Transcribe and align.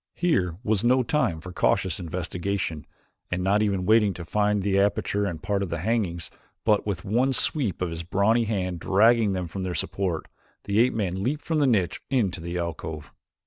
Here 0.15 0.57
was 0.63 0.83
no 0.83 1.03
time 1.03 1.39
for 1.41 1.53
cautious 1.53 1.99
investigation 1.99 2.87
and, 3.29 3.43
not 3.43 3.61
even 3.61 3.85
waiting 3.85 4.15
to 4.15 4.25
find 4.25 4.63
the 4.63 4.79
aperture 4.79 5.25
and 5.27 5.43
part 5.43 5.69
the 5.69 5.77
hangings, 5.77 6.31
but 6.65 6.87
with 6.87 7.05
one 7.05 7.33
sweep 7.33 7.83
of 7.83 7.91
a 7.91 8.03
brawny 8.03 8.45
hand 8.45 8.79
dragging 8.79 9.33
them 9.33 9.47
from 9.47 9.61
their 9.61 9.75
support, 9.75 10.27
the 10.63 10.79
ape 10.79 10.95
man 10.95 11.21
leaped 11.21 11.43
from 11.43 11.59
the 11.59 11.67
niche 11.67 12.01
into 12.09 12.41
the 12.41 12.57
alcove. 12.57 13.13